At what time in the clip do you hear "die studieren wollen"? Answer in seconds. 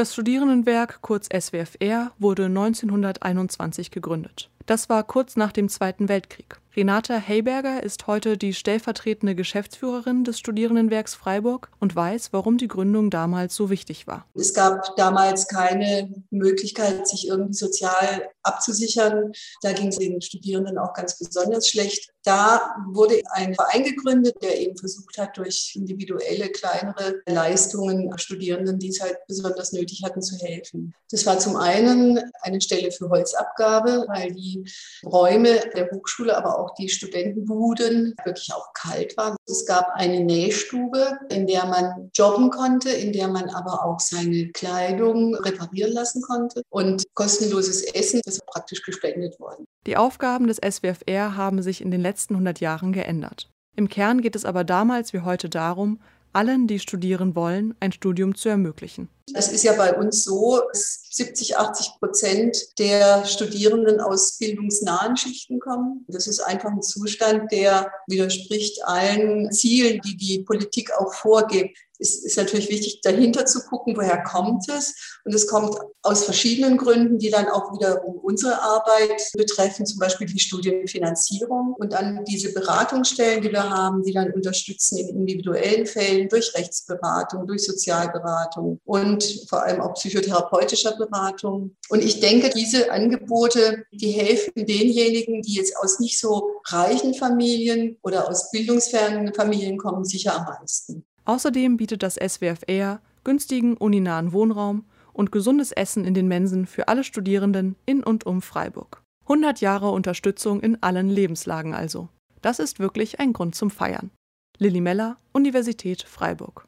56.66-57.74